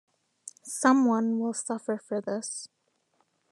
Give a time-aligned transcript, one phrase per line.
[0.63, 2.67] Someone will suffer for this.